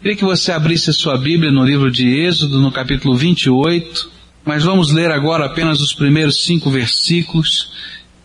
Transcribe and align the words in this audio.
Queria 0.00 0.16
que 0.16 0.24
você 0.24 0.52
abrisse 0.52 0.90
a 0.90 0.92
sua 0.92 1.18
Bíblia 1.18 1.50
no 1.50 1.64
livro 1.64 1.90
de 1.90 2.06
Êxodo, 2.06 2.60
no 2.60 2.70
capítulo 2.70 3.16
28, 3.16 4.08
mas 4.44 4.62
vamos 4.62 4.92
ler 4.92 5.10
agora 5.10 5.44
apenas 5.44 5.80
os 5.80 5.92
primeiros 5.92 6.44
cinco 6.44 6.70
versículos, 6.70 7.72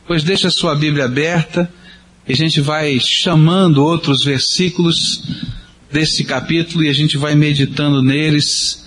pois 0.05 0.21
deixa 0.21 0.49
a 0.49 0.51
sua 0.51 0.75
Bíblia 0.75 1.05
aberta 1.05 1.71
e 2.27 2.31
a 2.31 2.35
gente 2.35 2.61
vai 2.61 2.99
chamando 2.99 3.83
outros 3.83 4.23
versículos 4.23 5.23
desse 5.91 6.23
capítulo 6.23 6.83
e 6.83 6.89
a 6.89 6.93
gente 6.93 7.17
vai 7.17 7.33
meditando 7.33 8.03
neles 8.03 8.85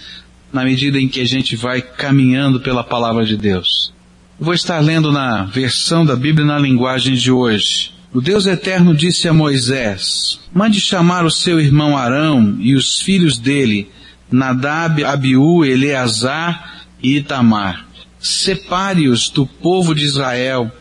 na 0.53 0.63
medida 0.63 0.97
em 1.01 1.09
que 1.09 1.21
a 1.21 1.27
gente 1.27 1.57
vai 1.57 1.83
caminhando 1.83 2.61
pela 2.61 2.85
palavra 2.85 3.27
de 3.27 3.37
Deus. 3.37 3.93
Eu 4.39 4.45
vou 4.45 4.55
estar 4.55 4.79
lendo 4.79 5.11
na 5.11 5.43
versão 5.43 6.07
da 6.07 6.15
Bíblia 6.15 6.47
na 6.47 6.59
linguagem 6.59 7.15
de 7.15 7.33
hoje. 7.33 7.96
O 8.17 8.21
Deus 8.23 8.47
Eterno 8.47 8.95
disse 8.95 9.29
a 9.29 9.35
Moisés, 9.35 10.41
mande 10.51 10.81
chamar 10.81 11.27
o 11.27 11.31
seu 11.31 11.61
irmão 11.61 11.99
Arão 11.99 12.57
e 12.61 12.75
os 12.75 12.99
filhos 12.99 13.37
dele, 13.37 13.91
Nadab, 14.33 15.05
Abiú, 15.05 15.63
Eleazar 15.67 16.87
e 17.03 17.19
Itamar. 17.19 17.87
Separe-os 18.19 19.29
do 19.29 19.47
povo 19.47 19.95
de 19.95 20.07
Israel, 20.07 20.73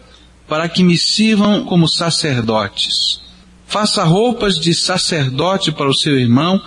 para 0.47 0.69
que 0.69 0.81
me 0.81 0.97
sirvam 0.97 1.65
como 1.65 1.89
sacerdotes. 1.89 3.19
Faça 3.67 4.05
roupas 4.05 4.57
de 4.57 4.73
sacerdote 4.73 5.73
para 5.73 5.89
o 5.89 5.93
seu 5.93 6.17
irmão, 6.17 6.61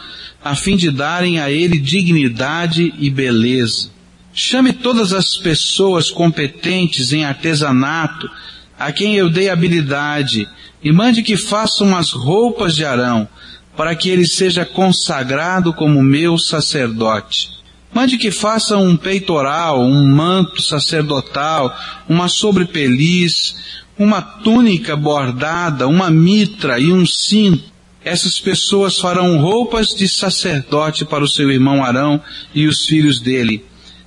a 0.44 0.54
fim 0.54 0.76
de 0.76 0.90
darem 0.90 1.40
a 1.40 1.50
ele 1.50 1.78
dignidade 1.78 2.92
e 2.98 3.08
beleza. 3.08 3.88
Chame 4.34 4.74
todas 4.74 5.14
as 5.14 5.34
pessoas 5.34 6.10
competentes 6.10 7.10
em 7.10 7.24
artesanato, 7.24 8.30
a 8.78 8.92
quem 8.92 9.16
eu 9.16 9.28
dei 9.28 9.48
habilidade, 9.48 10.48
e 10.82 10.92
mande 10.92 11.22
que 11.22 11.36
façam 11.36 11.96
as 11.96 12.12
roupas 12.12 12.76
de 12.76 12.84
Arão, 12.84 13.28
para 13.76 13.94
que 13.94 14.08
ele 14.08 14.26
seja 14.26 14.64
consagrado 14.64 15.72
como 15.72 16.02
meu 16.02 16.38
sacerdote. 16.38 17.50
Mande 17.92 18.18
que 18.18 18.30
façam 18.30 18.84
um 18.84 18.96
peitoral, 18.96 19.82
um 19.82 20.06
manto 20.06 20.62
sacerdotal, 20.62 21.74
uma 22.08 22.28
sobrepeliz, 22.28 23.56
uma 23.98 24.22
túnica 24.22 24.94
bordada, 24.94 25.88
uma 25.88 26.10
mitra 26.10 26.78
e 26.78 26.92
um 26.92 27.04
cinto. 27.04 27.64
Essas 28.04 28.38
pessoas 28.38 28.98
farão 28.98 29.38
roupas 29.38 29.88
de 29.88 30.08
sacerdote 30.08 31.04
para 31.04 31.24
o 31.24 31.28
seu 31.28 31.50
irmão 31.50 31.84
Arão 31.84 32.20
e 32.54 32.66
os 32.66 32.86
filhos 32.86 33.20
dele, 33.20 33.64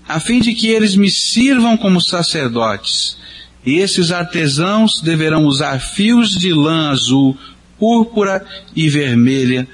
a 0.08 0.20
fim 0.20 0.40
de 0.40 0.54
que 0.54 0.68
eles 0.68 0.96
me 0.96 1.12
sirvam 1.12 1.76
como 1.76 2.02
sacerdotes. 2.02 3.18
E 3.66 3.78
esses 3.80 4.12
artesãos 4.12 5.02
deverão 5.02 5.46
usar 5.46 5.80
fios 5.80 6.32
de 6.32 6.52
lã 6.52 6.90
azul, 6.90 7.38
púrpura 7.78 8.46
e 8.76 8.90
vermelha, 8.90 9.68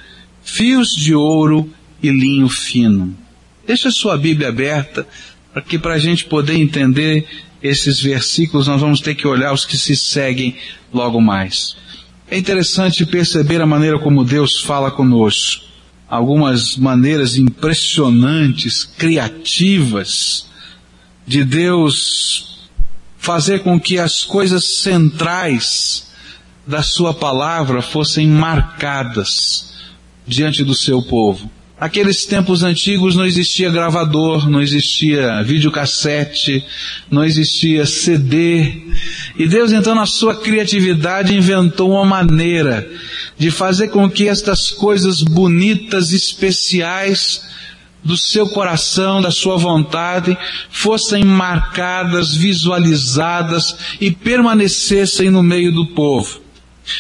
fios 0.44 0.94
de 0.96 1.14
ouro 1.16 1.72
e 2.02 2.10
linho 2.10 2.50
fino. 2.50 3.16
Deixa 3.66 3.92
sua 3.92 4.18
Bíblia 4.18 4.50
aberta, 4.50 5.08
para 5.54 5.62
que 5.62 5.80
para 5.80 5.94
a 5.94 6.00
gente 6.00 6.26
poder 6.26 6.56
entender 6.56 7.26
esses 7.62 8.00
versículos, 8.00 8.68
nós 8.68 8.80
vamos 8.80 9.02
ter 9.02 9.16
que 9.16 9.28
olhar 9.28 9.54
os 9.54 9.66
que 9.66 9.78
se 9.78 9.96
seguem 9.96 10.56
logo 10.94 11.20
mais. 11.20 11.76
É 12.30 12.38
interessante 12.38 13.06
perceber 13.06 13.62
a 13.62 13.66
maneira 13.66 13.98
como 14.00 14.24
Deus 14.24 14.60
fala 14.60 14.92
conosco. 14.92 15.66
Algumas 16.10 16.78
maneiras 16.78 17.38
impressionantes, 17.38 18.84
criativas, 18.84 20.46
de 21.26 21.44
Deus 21.44 22.57
fazer 23.28 23.60
com 23.60 23.78
que 23.78 24.00
as 24.00 24.24
coisas 24.24 24.64
centrais 24.64 26.08
da 26.66 26.82
sua 26.82 27.14
palavra 27.14 27.82
fossem 27.82 28.26
marcadas 28.26 29.74
diante 30.26 30.64
do 30.64 30.74
seu 30.74 31.02
povo. 31.02 31.52
Naqueles 31.78 32.26
tempos 32.26 32.64
antigos 32.64 33.18
não 33.18 33.26
existia 33.26 33.70
gravador, 33.70 34.50
não 34.50 34.62
existia 34.62 35.44
videocassete, 35.44 36.64
não 37.12 37.26
existia 37.26 37.86
CD. 37.86 38.84
E 39.38 39.46
Deus 39.46 39.74
então 39.74 39.94
na 39.94 40.06
sua 40.06 40.34
criatividade 40.34 41.36
inventou 41.36 41.92
uma 41.92 42.06
maneira 42.06 42.90
de 43.38 43.52
fazer 43.52 43.90
com 43.90 44.10
que 44.10 44.30
estas 44.30 44.72
coisas 44.72 45.22
bonitas, 45.22 46.14
especiais, 46.14 47.42
do 48.04 48.16
seu 48.16 48.48
coração, 48.50 49.22
da 49.22 49.32
sua 49.32 49.58
vontade, 49.58 50.38
fossem 50.70 51.24
marcadas, 51.24 52.36
visualizadas 52.36 53.76
e 54.00 54.12
permanecessem 54.12 55.30
no 55.30 55.44
meio 55.44 55.72
do 55.72 55.88
povo. 55.88 56.48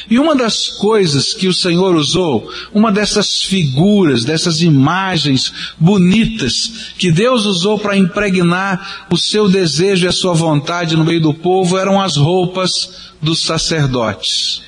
E 0.09 0.19
uma 0.19 0.35
das 0.35 0.67
coisas 0.67 1.33
que 1.33 1.47
o 1.47 1.53
Senhor 1.53 1.95
usou, 1.95 2.51
uma 2.73 2.91
dessas 2.91 3.41
figuras, 3.41 4.25
dessas 4.25 4.61
imagens 4.61 5.53
bonitas 5.79 6.91
que 6.97 7.09
Deus 7.09 7.45
usou 7.45 7.79
para 7.79 7.97
impregnar 7.97 9.07
o 9.09 9.17
seu 9.17 9.47
desejo 9.47 10.05
e 10.05 10.09
a 10.09 10.11
sua 10.11 10.33
vontade 10.33 10.97
no 10.97 11.05
meio 11.05 11.21
do 11.21 11.33
povo 11.33 11.77
eram 11.77 12.01
as 12.01 12.17
roupas 12.17 13.13
dos 13.21 13.39
sacerdotes. 13.39 14.61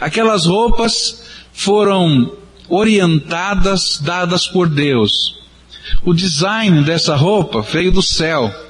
Aquelas 0.00 0.46
roupas 0.46 1.22
foram 1.52 2.32
orientadas, 2.68 4.00
dadas 4.02 4.48
por 4.48 4.68
Deus. 4.68 5.36
O 6.04 6.12
design 6.12 6.82
dessa 6.82 7.14
roupa 7.14 7.62
veio 7.62 7.92
do 7.92 8.02
céu. 8.02 8.65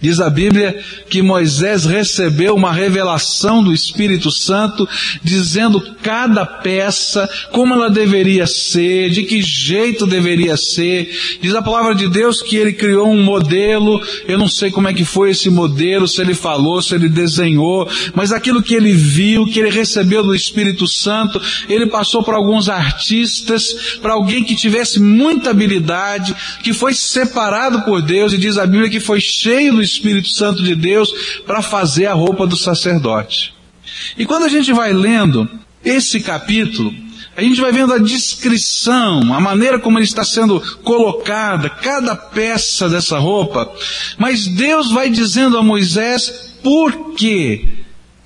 Diz 0.00 0.20
a 0.20 0.30
Bíblia 0.30 0.78
que 1.10 1.20
Moisés 1.22 1.84
recebeu 1.84 2.54
uma 2.54 2.72
revelação 2.72 3.64
do 3.64 3.72
Espírito 3.72 4.30
Santo 4.30 4.88
dizendo 5.24 5.80
cada 6.02 6.46
peça, 6.46 7.28
como 7.50 7.74
ela 7.74 7.90
deveria 7.90 8.46
ser, 8.46 9.10
de 9.10 9.24
que 9.24 9.42
jeito 9.42 10.06
deveria 10.06 10.56
ser. 10.56 11.10
Diz 11.42 11.52
a 11.52 11.62
palavra 11.62 11.96
de 11.96 12.08
Deus 12.08 12.40
que 12.40 12.54
ele 12.54 12.72
criou 12.72 13.10
um 13.10 13.24
modelo, 13.24 14.00
eu 14.28 14.38
não 14.38 14.48
sei 14.48 14.70
como 14.70 14.86
é 14.86 14.94
que 14.94 15.04
foi 15.04 15.30
esse 15.30 15.50
modelo, 15.50 16.06
se 16.06 16.20
ele 16.20 16.34
falou, 16.34 16.80
se 16.80 16.94
ele 16.94 17.08
desenhou, 17.08 17.88
mas 18.14 18.30
aquilo 18.30 18.62
que 18.62 18.74
ele 18.74 18.92
viu, 18.92 19.46
que 19.46 19.58
ele 19.58 19.70
recebeu 19.70 20.22
do 20.22 20.34
Espírito 20.34 20.86
Santo, 20.86 21.42
ele 21.68 21.86
passou 21.86 22.22
para 22.22 22.36
alguns 22.36 22.68
artistas, 22.68 23.98
para 24.00 24.12
alguém 24.12 24.44
que 24.44 24.54
tivesse 24.54 25.00
muita 25.00 25.50
habilidade, 25.50 26.36
que 26.62 26.72
foi 26.72 26.94
separado 26.94 27.82
por 27.82 28.00
Deus 28.00 28.32
e 28.32 28.38
diz 28.38 28.56
a 28.58 28.64
Bíblia 28.64 28.88
que 28.88 29.00
foi 29.00 29.18
cheio 29.18 29.72
do 29.74 29.87
Espírito 29.88 30.28
Santo 30.28 30.62
de 30.62 30.74
Deus 30.74 31.40
para 31.46 31.62
fazer 31.62 32.06
a 32.06 32.14
roupa 32.14 32.46
do 32.46 32.56
sacerdote. 32.56 33.54
E 34.16 34.24
quando 34.24 34.44
a 34.44 34.48
gente 34.48 34.72
vai 34.72 34.92
lendo 34.92 35.48
esse 35.84 36.20
capítulo, 36.20 36.94
a 37.36 37.42
gente 37.42 37.60
vai 37.60 37.70
vendo 37.70 37.92
a 37.94 37.98
descrição, 37.98 39.32
a 39.32 39.40
maneira 39.40 39.78
como 39.78 39.96
ele 39.96 40.04
está 40.04 40.24
sendo 40.24 40.60
colocada, 40.82 41.70
cada 41.70 42.16
peça 42.16 42.88
dessa 42.88 43.18
roupa, 43.18 43.72
mas 44.18 44.46
Deus 44.48 44.90
vai 44.90 45.08
dizendo 45.08 45.56
a 45.56 45.62
Moisés 45.62 46.58
por 46.62 47.14
que 47.14 47.68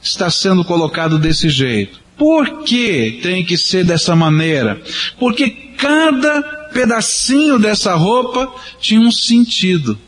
está 0.03 0.31
sendo 0.31 0.65
colocado 0.65 1.19
desse 1.19 1.51
jeito. 1.51 2.01
Por 2.17 2.63
que 2.63 3.21
tem 3.23 3.45
que 3.45 3.59
ser 3.59 3.85
dessa 3.85 4.17
maneira? 4.17 4.81
Porque 5.19 5.51
cada 5.77 6.43
pedacinho 6.73 7.59
dessa 7.59 7.95
roupa 7.95 8.51
tinha 8.81 9.01
um 9.01 9.11
sentido 9.11 9.99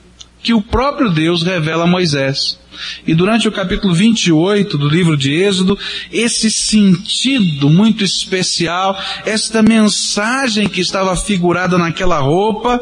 que 0.45 0.53
o 0.53 0.61
próprio 0.61 1.11
Deus 1.11 1.43
revela 1.43 1.85
a 1.85 1.87
Moisés. 1.87 2.59
E 3.07 3.15
durante 3.15 3.49
o 3.49 3.53
capítulo 3.53 3.95
28 3.95 4.77
do 4.77 4.89
livro 4.89 5.17
de 5.17 5.33
Êxodo, 5.33 5.79
esse 6.13 6.51
sentido 6.51 7.71
muito 7.71 8.05
especial, 8.05 8.97
esta 9.25 9.63
mensagem 9.63 10.69
que 10.69 10.83
estava 10.83 11.17
figurada 11.17 11.79
naquela 11.79 12.19
roupa, 12.19 12.79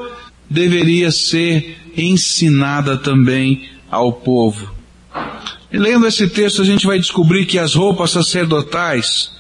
deveria 0.51 1.13
ser 1.13 1.79
ensinada 1.97 2.97
também 2.97 3.69
ao 3.89 4.13
povo. 4.13 4.75
E 5.71 5.79
lendo 5.79 6.07
esse 6.07 6.29
texto, 6.29 6.63
a 6.63 6.65
gente 6.65 6.87
vai 6.87 6.99
descobrir 6.99 7.47
que 7.47 7.59
as 7.59 7.75
roupas 7.75 8.11
sacerdotais 8.11 9.31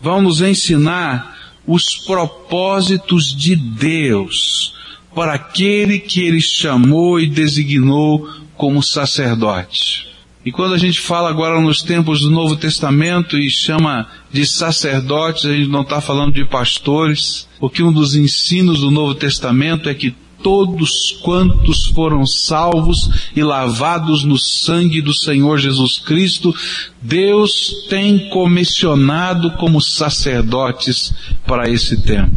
vão 0.00 0.22
nos 0.22 0.40
ensinar 0.40 1.36
os 1.66 1.96
propósitos 2.06 3.36
de 3.36 3.54
Deus 3.54 4.76
para 5.16 5.32
aquele 5.32 5.98
que 5.98 6.20
ele 6.20 6.42
chamou 6.42 7.18
e 7.18 7.26
designou 7.26 8.28
como 8.54 8.82
sacerdote. 8.82 10.06
E 10.44 10.52
quando 10.52 10.74
a 10.74 10.78
gente 10.78 11.00
fala 11.00 11.30
agora 11.30 11.58
nos 11.58 11.82
tempos 11.82 12.20
do 12.20 12.30
Novo 12.30 12.54
Testamento 12.54 13.38
e 13.38 13.50
chama 13.50 14.06
de 14.30 14.44
sacerdotes, 14.44 15.46
a 15.46 15.54
gente 15.54 15.70
não 15.70 15.80
está 15.80 16.02
falando 16.02 16.34
de 16.34 16.44
pastores, 16.44 17.48
porque 17.58 17.82
um 17.82 17.90
dos 17.90 18.14
ensinos 18.14 18.80
do 18.80 18.90
Novo 18.90 19.14
Testamento 19.14 19.88
é 19.88 19.94
que 19.94 20.14
todos 20.42 21.18
quantos 21.22 21.86
foram 21.86 22.26
salvos 22.26 23.08
e 23.34 23.42
lavados 23.42 24.22
no 24.22 24.38
sangue 24.38 25.00
do 25.00 25.14
Senhor 25.14 25.56
Jesus 25.56 25.98
Cristo, 25.98 26.54
Deus 27.00 27.86
tem 27.88 28.28
comissionado 28.28 29.52
como 29.52 29.80
sacerdotes 29.80 31.14
para 31.46 31.70
esse 31.70 32.02
tempo. 32.02 32.36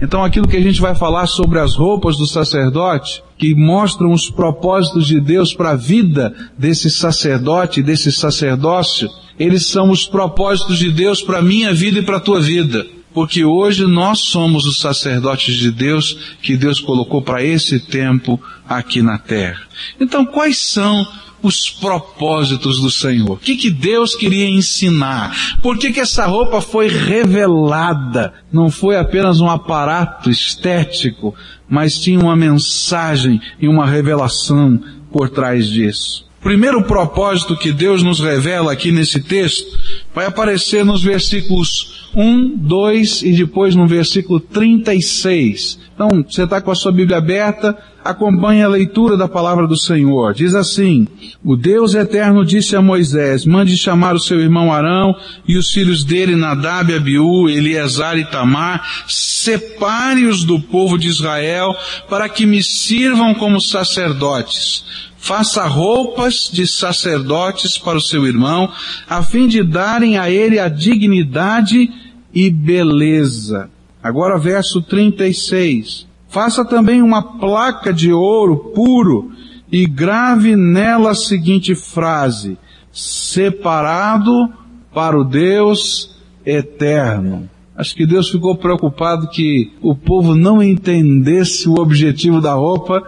Então 0.00 0.22
aquilo 0.22 0.46
que 0.46 0.56
a 0.56 0.62
gente 0.62 0.80
vai 0.80 0.94
falar 0.94 1.26
sobre 1.26 1.58
as 1.58 1.74
roupas 1.74 2.16
do 2.16 2.26
sacerdote, 2.26 3.22
que 3.38 3.54
mostram 3.54 4.12
os 4.12 4.28
propósitos 4.28 5.06
de 5.06 5.20
Deus 5.20 5.54
para 5.54 5.70
a 5.70 5.76
vida 5.76 6.34
desse 6.58 6.90
sacerdote, 6.90 7.82
desse 7.82 8.12
sacerdócio, 8.12 9.08
eles 9.38 9.66
são 9.66 9.90
os 9.90 10.06
propósitos 10.06 10.78
de 10.78 10.90
Deus 10.90 11.22
para 11.22 11.38
a 11.38 11.42
minha 11.42 11.72
vida 11.72 11.98
e 11.98 12.02
para 12.02 12.18
a 12.18 12.20
tua 12.20 12.40
vida. 12.40 12.86
porque 13.16 13.46
hoje 13.46 13.86
nós 13.86 14.18
somos 14.18 14.66
os 14.66 14.78
sacerdotes 14.78 15.54
de 15.54 15.70
Deus 15.70 16.36
que 16.42 16.54
Deus 16.54 16.78
colocou 16.78 17.22
para 17.22 17.42
esse 17.42 17.80
tempo 17.80 18.38
aqui 18.68 19.00
na 19.00 19.16
terra. 19.16 19.62
Então, 19.98 20.26
quais 20.26 20.70
são 20.70 21.06
os 21.46 21.70
propósitos 21.70 22.80
do 22.80 22.90
Senhor? 22.90 23.32
O 23.32 23.36
que, 23.36 23.56
que 23.56 23.70
Deus 23.70 24.14
queria 24.14 24.48
ensinar? 24.48 25.58
Por 25.62 25.78
que, 25.78 25.92
que 25.92 26.00
essa 26.00 26.26
roupa 26.26 26.60
foi 26.60 26.88
revelada? 26.88 28.34
Não 28.52 28.70
foi 28.70 28.96
apenas 28.96 29.40
um 29.40 29.48
aparato 29.48 30.28
estético, 30.28 31.34
mas 31.68 31.98
tinha 31.98 32.18
uma 32.18 32.36
mensagem 32.36 33.40
e 33.60 33.68
uma 33.68 33.86
revelação 33.86 34.80
por 35.10 35.30
trás 35.30 35.68
disso 35.68 36.25
primeiro 36.46 36.80
propósito 36.84 37.56
que 37.56 37.72
Deus 37.72 38.04
nos 38.04 38.20
revela 38.20 38.70
aqui 38.70 38.92
nesse 38.92 39.18
texto 39.20 39.66
vai 40.14 40.26
aparecer 40.26 40.84
nos 40.84 41.02
versículos 41.02 42.08
1, 42.14 42.56
2 42.58 43.22
e 43.22 43.32
depois 43.32 43.74
no 43.74 43.84
versículo 43.84 44.38
36. 44.38 45.76
Então, 45.92 46.08
você 46.22 46.44
está 46.44 46.60
com 46.60 46.70
a 46.70 46.74
sua 46.76 46.92
Bíblia 46.92 47.18
aberta, 47.18 47.76
acompanhe 48.04 48.62
a 48.62 48.68
leitura 48.68 49.16
da 49.16 49.26
palavra 49.26 49.66
do 49.66 49.76
Senhor. 49.76 50.34
Diz 50.34 50.54
assim, 50.54 51.08
o 51.44 51.56
Deus 51.56 51.96
eterno 51.96 52.44
disse 52.44 52.76
a 52.76 52.80
Moisés, 52.80 53.44
mande 53.44 53.76
chamar 53.76 54.14
o 54.14 54.20
seu 54.20 54.38
irmão 54.40 54.72
Arão 54.72 55.16
e 55.48 55.56
os 55.56 55.72
filhos 55.72 56.04
dele 56.04 56.36
Nadab, 56.36 56.94
Abiú, 56.94 57.48
Eleazar 57.48 58.16
e 58.16 58.24
Tamar, 58.24 58.86
separe-os 59.08 60.44
do 60.44 60.60
povo 60.60 60.96
de 60.96 61.08
Israel 61.08 61.74
para 62.08 62.28
que 62.28 62.46
me 62.46 62.62
sirvam 62.62 63.34
como 63.34 63.60
sacerdotes 63.60 65.06
faça 65.26 65.66
roupas 65.66 66.48
de 66.52 66.68
sacerdotes 66.68 67.76
para 67.76 67.98
o 67.98 68.00
seu 68.00 68.24
irmão, 68.24 68.70
a 69.08 69.24
fim 69.24 69.48
de 69.48 69.60
darem 69.64 70.16
a 70.16 70.30
ele 70.30 70.60
a 70.60 70.68
dignidade 70.68 71.90
e 72.32 72.48
beleza. 72.48 73.68
Agora 74.00 74.38
verso 74.38 74.80
36. 74.80 76.06
Faça 76.28 76.64
também 76.64 77.02
uma 77.02 77.38
placa 77.38 77.92
de 77.92 78.12
ouro 78.12 78.72
puro 78.72 79.32
e 79.70 79.84
grave 79.84 80.54
nela 80.54 81.10
a 81.10 81.14
seguinte 81.14 81.74
frase, 81.74 82.56
separado 82.92 84.48
para 84.94 85.18
o 85.18 85.24
Deus 85.24 86.14
eterno. 86.44 87.50
Acho 87.76 87.94
que 87.94 88.06
Deus 88.06 88.30
ficou 88.30 88.56
preocupado 88.56 89.28
que 89.28 89.70
o 89.82 89.94
povo 89.94 90.34
não 90.34 90.62
entendesse 90.62 91.68
o 91.68 91.74
objetivo 91.78 92.40
da 92.40 92.54
roupa 92.54 93.02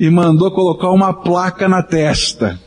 e 0.00 0.08
mandou 0.08 0.50
colocar 0.50 0.90
uma 0.90 1.12
placa 1.12 1.68
na 1.68 1.82
testa. 1.82 2.58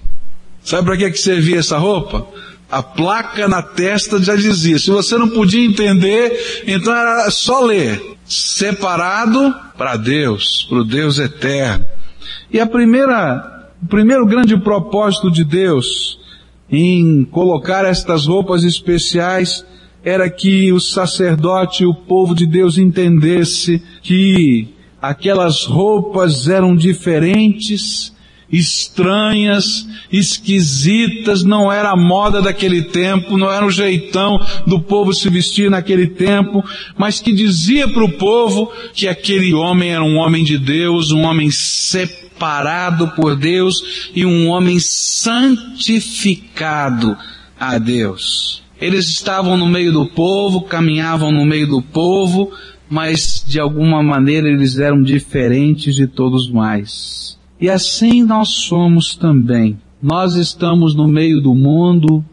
Sabe 0.64 0.86
para 0.86 0.98
que, 0.98 1.12
que 1.12 1.20
servia 1.20 1.60
essa 1.60 1.78
roupa? 1.78 2.28
A 2.70 2.84
placa 2.84 3.48
na 3.48 3.64
testa 3.64 4.22
já 4.22 4.36
dizia. 4.36 4.78
Se 4.78 4.92
você 4.92 5.18
não 5.18 5.30
podia 5.30 5.66
entender, 5.66 6.64
então 6.68 6.96
era 6.96 7.32
só 7.32 7.62
ler. 7.62 8.18
Separado 8.26 9.56
para 9.78 9.96
Deus, 9.96 10.66
para 10.70 10.80
o 10.80 10.84
Deus 10.84 11.18
eterno. 11.18 11.86
E 12.52 12.60
a 12.60 12.68
primeira, 12.68 13.72
o 13.82 13.88
primeiro 13.88 14.26
grande 14.26 14.58
propósito 14.58 15.32
de 15.32 15.44
Deus 15.44 16.20
em 16.70 17.24
colocar 17.24 17.86
estas 17.86 18.28
roupas 18.28 18.64
especiais 18.64 19.66
era 20.04 20.30
que 20.30 20.72
o 20.72 20.80
sacerdote, 20.80 21.86
o 21.86 21.94
povo 21.94 22.34
de 22.34 22.46
Deus 22.46 22.78
entendesse 22.78 23.82
que 24.02 24.70
aquelas 25.02 25.66
roupas 25.66 26.48
eram 26.48 26.76
diferentes, 26.76 28.14
estranhas, 28.52 29.88
esquisitas, 30.12 31.44
não 31.44 31.72
era 31.72 31.92
a 31.92 31.98
moda 31.98 32.42
daquele 32.42 32.82
tempo, 32.84 33.38
não 33.38 33.50
era 33.52 33.66
o 33.66 33.72
jeitão 33.72 34.40
do 34.66 34.80
povo 34.80 35.14
se 35.14 35.30
vestir 35.30 35.70
naquele 35.70 36.08
tempo, 36.08 36.64
mas 36.98 37.20
que 37.20 37.34
dizia 37.34 37.88
para 37.88 38.06
o 38.06 38.14
povo 38.14 38.72
que 38.94 39.08
aquele 39.08 39.54
homem 39.54 39.92
era 39.92 40.04
um 40.04 40.18
homem 40.18 40.44
de 40.44 40.58
Deus, 40.58 41.12
um 41.12 41.22
homem 41.24 41.52
separado 41.52 43.10
por 43.10 43.36
Deus 43.36 44.10
e 44.16 44.26
um 44.26 44.48
homem 44.48 44.80
santificado 44.80 47.16
a 47.60 47.78
Deus. 47.78 48.66
Eles 48.80 49.08
estavam 49.10 49.58
no 49.58 49.66
meio 49.66 49.92
do 49.92 50.06
povo, 50.06 50.62
caminhavam 50.62 51.32
no 51.32 51.46
meio 51.46 51.68
do 51.68 51.82
povo, 51.82 52.52
mas 52.88 53.44
de 53.46 53.60
alguma 53.60 54.04
maneira 54.04 54.48
eles 54.48 54.78
eram 54.78 55.02
diferentes 55.02 55.96
de 55.96 56.06
todos 56.06 56.50
mais. 56.50 57.38
E 57.60 57.70
assim 57.70 58.24
nós 58.24 58.50
somos 58.50 59.16
também. 59.16 59.80
Nós 60.02 60.36
estamos 60.36 60.94
no 60.94 61.08
meio 61.08 61.42
do 61.42 61.56
mundo, 61.56 62.24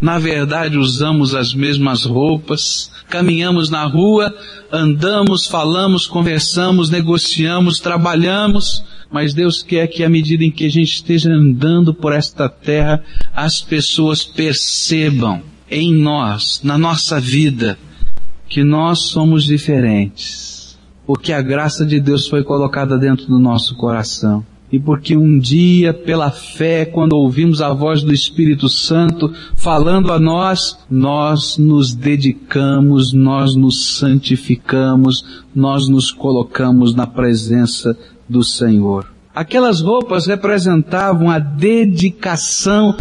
na 0.00 0.18
verdade 0.18 0.78
usamos 0.78 1.34
as 1.34 1.52
mesmas 1.52 2.06
roupas, 2.06 2.90
caminhamos 3.10 3.68
na 3.68 3.84
rua, 3.84 4.34
andamos, 4.72 5.46
falamos, 5.46 6.06
conversamos, 6.06 6.88
negociamos, 6.88 7.78
trabalhamos, 7.78 8.82
mas 9.12 9.34
Deus 9.34 9.62
quer 9.62 9.86
que 9.86 10.02
à 10.02 10.08
medida 10.08 10.42
em 10.42 10.50
que 10.50 10.64
a 10.64 10.70
gente 10.70 10.94
esteja 10.94 11.30
andando 11.30 11.92
por 11.92 12.14
esta 12.14 12.48
terra, 12.48 13.04
as 13.34 13.60
pessoas 13.60 14.24
percebam 14.24 15.49
em 15.70 15.94
nós, 15.94 16.60
na 16.64 16.76
nossa 16.76 17.20
vida, 17.20 17.78
que 18.48 18.64
nós 18.64 19.04
somos 19.04 19.44
diferentes. 19.44 20.78
Porque 21.06 21.32
a 21.32 21.40
graça 21.40 21.86
de 21.86 22.00
Deus 22.00 22.26
foi 22.26 22.42
colocada 22.42 22.98
dentro 22.98 23.26
do 23.26 23.38
nosso 23.38 23.76
coração. 23.76 24.44
E 24.72 24.78
porque 24.78 25.16
um 25.16 25.38
dia, 25.38 25.92
pela 25.92 26.30
fé, 26.30 26.84
quando 26.84 27.14
ouvimos 27.14 27.60
a 27.60 27.72
voz 27.72 28.02
do 28.02 28.12
Espírito 28.12 28.68
Santo 28.68 29.32
falando 29.56 30.12
a 30.12 30.20
nós, 30.20 30.78
nós 30.88 31.58
nos 31.58 31.92
dedicamos, 31.92 33.12
nós 33.12 33.56
nos 33.56 33.96
santificamos, 33.96 35.24
nós 35.52 35.88
nos 35.88 36.12
colocamos 36.12 36.94
na 36.94 37.06
presença 37.06 37.96
do 38.28 38.44
Senhor. 38.44 39.06
Aquelas 39.34 39.80
roupas 39.80 40.26
representavam 40.26 41.28
a 41.28 41.40
dedicação 41.40 42.96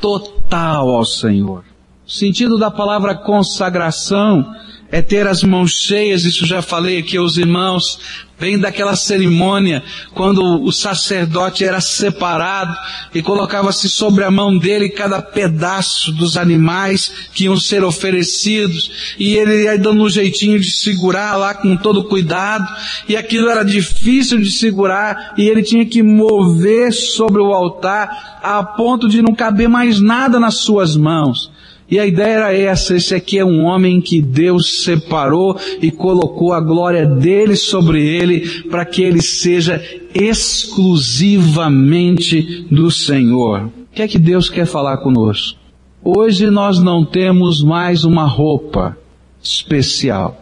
total 0.00 0.88
ao 0.88 1.04
Senhor. 1.04 1.69
O 2.10 2.12
sentido 2.12 2.58
da 2.58 2.72
palavra 2.72 3.14
consagração 3.14 4.44
é 4.90 5.00
ter 5.00 5.28
as 5.28 5.44
mãos 5.44 5.70
cheias, 5.70 6.24
isso 6.24 6.44
já 6.44 6.60
falei 6.60 6.98
aqui 6.98 7.16
aos 7.16 7.36
irmãos, 7.36 8.00
vem 8.36 8.58
daquela 8.58 8.96
cerimônia 8.96 9.80
quando 10.12 10.42
o 10.42 10.72
sacerdote 10.72 11.64
era 11.64 11.80
separado 11.80 12.76
e 13.14 13.22
colocava-se 13.22 13.88
sobre 13.88 14.24
a 14.24 14.30
mão 14.30 14.58
dele 14.58 14.88
cada 14.88 15.22
pedaço 15.22 16.10
dos 16.10 16.36
animais 16.36 17.12
que 17.32 17.44
iam 17.44 17.56
ser 17.56 17.84
oferecidos 17.84 19.14
e 19.16 19.34
ele 19.34 19.62
ia 19.62 19.78
dando 19.78 20.02
um 20.02 20.08
jeitinho 20.08 20.58
de 20.58 20.68
segurar 20.68 21.36
lá 21.36 21.54
com 21.54 21.76
todo 21.76 22.08
cuidado 22.08 22.66
e 23.08 23.16
aquilo 23.16 23.48
era 23.48 23.62
difícil 23.62 24.40
de 24.40 24.50
segurar 24.50 25.34
e 25.38 25.48
ele 25.48 25.62
tinha 25.62 25.86
que 25.86 26.02
mover 26.02 26.92
sobre 26.92 27.40
o 27.40 27.54
altar 27.54 28.40
a 28.42 28.64
ponto 28.64 29.08
de 29.08 29.22
não 29.22 29.32
caber 29.32 29.68
mais 29.68 30.00
nada 30.00 30.40
nas 30.40 30.56
suas 30.56 30.96
mãos. 30.96 31.59
E 31.90 31.98
a 31.98 32.06
ideia 32.06 32.34
era 32.34 32.54
essa, 32.54 32.94
esse 32.94 33.12
aqui 33.14 33.38
é 33.38 33.44
um 33.44 33.64
homem 33.64 34.00
que 34.00 34.22
Deus 34.22 34.84
separou 34.84 35.58
e 35.82 35.90
colocou 35.90 36.52
a 36.52 36.60
glória 36.60 37.04
dele 37.04 37.56
sobre 37.56 38.06
ele 38.06 38.62
para 38.70 38.84
que 38.84 39.02
ele 39.02 39.20
seja 39.20 39.82
exclusivamente 40.14 42.64
do 42.70 42.92
Senhor. 42.92 43.64
O 43.64 43.72
que 43.92 44.02
é 44.02 44.08
que 44.08 44.20
Deus 44.20 44.48
quer 44.48 44.66
falar 44.66 44.98
conosco? 44.98 45.58
Hoje 46.02 46.48
nós 46.48 46.78
não 46.78 47.04
temos 47.04 47.60
mais 47.60 48.04
uma 48.04 48.24
roupa 48.24 48.96
especial, 49.42 50.40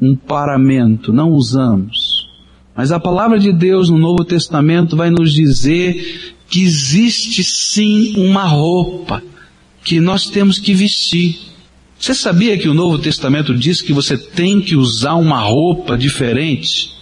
um 0.00 0.14
paramento, 0.14 1.12
não 1.14 1.30
usamos. 1.30 2.28
Mas 2.76 2.92
a 2.92 3.00
palavra 3.00 3.38
de 3.38 3.52
Deus 3.52 3.88
no 3.88 3.96
Novo 3.96 4.22
Testamento 4.22 4.96
vai 4.96 5.08
nos 5.08 5.32
dizer 5.32 6.34
que 6.46 6.62
existe 6.62 7.42
sim 7.42 8.12
uma 8.18 8.44
roupa 8.44 9.22
que 9.84 10.00
nós 10.00 10.28
temos 10.28 10.58
que 10.58 10.74
vestir. 10.74 11.38
Você 11.98 12.14
sabia 12.14 12.56
que 12.56 12.68
o 12.68 12.74
Novo 12.74 12.98
Testamento 12.98 13.54
diz 13.54 13.82
que 13.82 13.92
você 13.92 14.16
tem 14.16 14.60
que 14.60 14.76
usar 14.76 15.14
uma 15.14 15.40
roupa 15.40 15.98
diferente? 15.98 16.94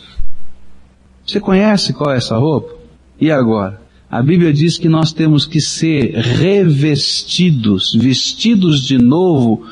Você 1.26 1.40
conhece 1.40 1.92
qual 1.92 2.12
é 2.12 2.16
essa 2.16 2.37
roupa? 2.37 2.75
E 3.20 3.30
agora? 3.30 3.80
A 4.11 4.23
Bíblia 4.23 4.52
diz 4.52 4.78
que 4.78 4.88
nós 4.88 5.12
temos 5.12 5.44
que 5.44 5.61
ser 5.61 6.14
revestidos, 6.14 7.94
vestidos 7.94 8.87
de 8.87 8.97
novo 8.97 9.66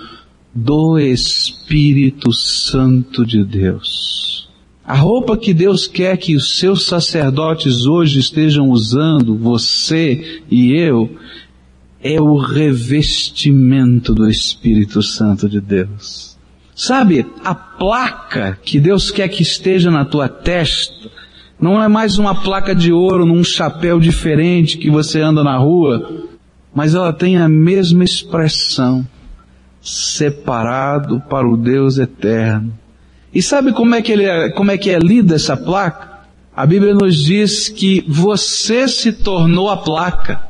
do 0.54 0.98
Espírito 0.98 2.32
Santo 2.32 3.24
de 3.24 3.42
Deus. 3.42 4.48
A 4.84 4.94
roupa 4.94 5.36
que 5.36 5.52
Deus 5.52 5.86
quer 5.86 6.16
que 6.16 6.36
os 6.36 6.58
seus 6.58 6.84
sacerdotes 6.84 7.86
hoje 7.86 8.20
estejam 8.20 8.70
usando, 8.70 9.36
você 9.36 10.42
e 10.50 10.72
eu, 10.72 11.10
é 12.02 12.20
o 12.20 12.36
revestimento 12.36 14.14
do 14.14 14.28
Espírito 14.28 15.02
Santo 15.02 15.48
de 15.48 15.60
Deus. 15.60 16.36
Sabe, 16.74 17.26
a 17.42 17.54
placa 17.54 18.58
que 18.62 18.78
Deus 18.78 19.10
quer 19.10 19.28
que 19.28 19.42
esteja 19.42 19.90
na 19.90 20.04
tua 20.04 20.28
testa 20.28 21.10
não 21.58 21.82
é 21.82 21.88
mais 21.88 22.18
uma 22.18 22.34
placa 22.34 22.74
de 22.74 22.92
ouro 22.92 23.24
num 23.24 23.42
chapéu 23.42 23.98
diferente 23.98 24.76
que 24.76 24.90
você 24.90 25.20
anda 25.22 25.42
na 25.42 25.56
rua, 25.56 26.26
mas 26.74 26.94
ela 26.94 27.12
tem 27.12 27.38
a 27.38 27.48
mesma 27.48 28.04
expressão, 28.04 29.06
separado 29.80 31.22
para 31.30 31.48
o 31.48 31.56
Deus 31.56 31.96
eterno, 31.96 32.74
E 33.32 33.40
sabe 33.40 33.72
como 33.72 33.94
é 33.94 34.02
que, 34.02 34.12
ele 34.12 34.24
é, 34.24 34.50
como 34.50 34.70
é, 34.70 34.78
que 34.78 34.90
é 34.90 34.98
lida 34.98 35.36
essa 35.36 35.56
placa? 35.56 36.20
A 36.54 36.66
Bíblia 36.66 36.94
nos 36.94 37.22
diz 37.22 37.68
que 37.68 38.04
você 38.08 38.88
se 38.88 39.12
tornou 39.12 39.68
a 39.70 39.76
placa. 39.76 40.40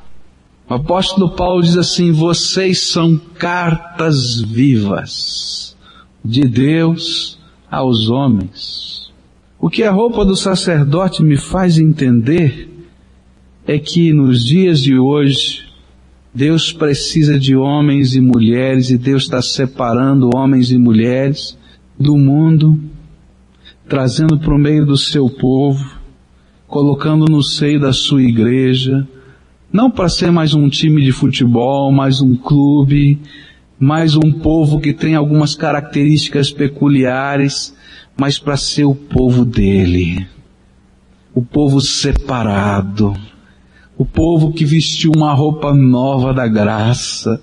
O 0.68 0.74
apóstolo 0.74 1.30
Paulo 1.30 1.62
diz 1.62 1.76
assim: 1.76 2.10
vocês 2.10 2.80
são 2.88 3.16
cartas 3.16 4.40
vivas 4.40 5.76
de 6.24 6.42
Deus 6.42 7.38
aos 7.70 8.08
homens. 8.08 9.12
O 9.60 9.70
que 9.70 9.84
a 9.84 9.92
roupa 9.92 10.24
do 10.24 10.36
sacerdote 10.36 11.22
me 11.22 11.36
faz 11.36 11.78
entender 11.78 12.68
é 13.66 13.78
que 13.78 14.12
nos 14.12 14.44
dias 14.44 14.80
de 14.80 14.98
hoje, 14.98 15.64
Deus 16.34 16.72
precisa 16.72 17.38
de 17.38 17.56
homens 17.56 18.14
e 18.14 18.20
mulheres 18.20 18.90
e 18.90 18.98
Deus 18.98 19.22
está 19.22 19.40
separando 19.40 20.30
homens 20.34 20.70
e 20.70 20.76
mulheres 20.76 21.56
do 21.98 22.16
mundo, 22.16 22.78
trazendo 23.88 24.38
para 24.38 24.54
o 24.54 24.58
meio 24.58 24.84
do 24.84 24.96
seu 24.96 25.30
povo, 25.30 25.98
colocando 26.66 27.24
no 27.24 27.42
seio 27.42 27.80
da 27.80 27.92
sua 27.92 28.22
igreja, 28.22 29.08
não 29.76 29.90
para 29.90 30.08
ser 30.08 30.32
mais 30.32 30.54
um 30.54 30.70
time 30.70 31.04
de 31.04 31.12
futebol, 31.12 31.92
mais 31.92 32.22
um 32.22 32.34
clube, 32.34 33.20
mais 33.78 34.16
um 34.16 34.32
povo 34.32 34.80
que 34.80 34.94
tem 34.94 35.14
algumas 35.14 35.54
características 35.54 36.50
peculiares, 36.50 37.76
mas 38.18 38.38
para 38.38 38.56
ser 38.56 38.86
o 38.86 38.94
povo 38.94 39.44
dele. 39.44 40.26
O 41.34 41.42
povo 41.42 41.82
separado. 41.82 43.12
O 43.98 44.06
povo 44.06 44.50
que 44.50 44.64
vestiu 44.64 45.12
uma 45.14 45.34
roupa 45.34 45.74
nova 45.74 46.32
da 46.32 46.48
graça. 46.48 47.38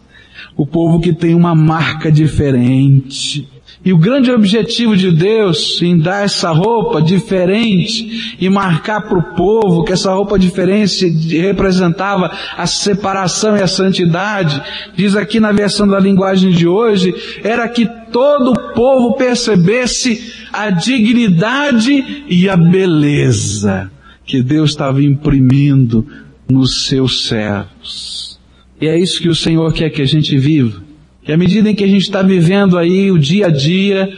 O 0.58 0.66
povo 0.66 1.00
que 1.00 1.14
tem 1.14 1.36
uma 1.36 1.54
marca 1.54 2.12
diferente. 2.12 3.48
E 3.86 3.92
o 3.92 3.98
grande 3.98 4.32
objetivo 4.32 4.96
de 4.96 5.12
Deus 5.12 5.82
em 5.82 5.98
dar 5.98 6.24
essa 6.24 6.52
roupa 6.52 7.02
diferente 7.02 8.38
e 8.40 8.50
marcar 8.50 9.02
para 9.02 9.18
o 9.18 9.36
povo 9.36 9.84
que 9.84 9.92
essa 9.92 10.14
roupa 10.14 10.40
diferente 10.40 11.10
representava 11.38 12.32
a 12.56 12.66
separação 12.66 13.58
e 13.58 13.62
a 13.62 13.68
santidade, 13.68 14.62
diz 14.96 15.18
aqui 15.18 15.38
na 15.38 15.52
versão 15.52 15.86
da 15.86 16.00
linguagem 16.00 16.52
de 16.52 16.66
hoje, 16.66 17.14
era 17.44 17.68
que 17.68 17.86
todo 18.10 18.52
o 18.52 18.74
povo 18.74 19.16
percebesse 19.16 20.34
a 20.54 20.70
dignidade 20.70 22.24
e 22.30 22.48
a 22.48 22.56
beleza 22.56 23.92
que 24.26 24.42
Deus 24.42 24.70
estava 24.70 25.04
imprimindo 25.04 26.08
nos 26.50 26.86
seus 26.86 27.26
servos. 27.28 28.40
E 28.80 28.88
é 28.88 28.98
isso 28.98 29.22
que 29.22 29.28
o 29.28 29.36
Senhor 29.36 29.74
quer 29.74 29.90
que 29.90 30.02
a 30.02 30.08
gente 30.08 30.38
viva 30.38 30.93
que 31.24 31.32
à 31.32 31.38
medida 31.38 31.70
em 31.70 31.76
que 31.76 31.84
a 31.84 31.88
gente 31.88 32.04
está 32.04 32.22
vivendo 32.22 32.78
aí 32.78 33.12
o 33.12 33.18
dia 33.18 33.48
a 33.48 33.50
dia, 33.50 34.12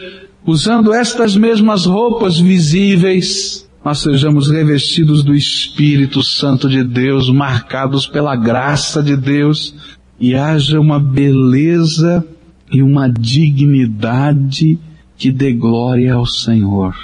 usando 0.45 0.93
estas 0.93 1.35
mesmas 1.35 1.85
roupas 1.85 2.39
visíveis, 2.39 3.67
nós 3.83 3.99
sejamos 3.99 4.49
revestidos 4.49 5.23
do 5.23 5.35
Espírito 5.35 6.23
Santo 6.23 6.67
de 6.67 6.83
Deus, 6.83 7.29
marcados 7.29 8.07
pela 8.07 8.35
graça 8.35 9.03
de 9.03 9.15
Deus, 9.15 9.75
e 10.19 10.33
haja 10.33 10.79
uma 10.79 10.99
beleza 10.99 12.25
e 12.71 12.81
uma 12.81 13.07
dignidade 13.07 14.79
que 15.15 15.31
dê 15.31 15.53
glória 15.53 16.13
ao 16.13 16.25
Senhor. 16.25 16.95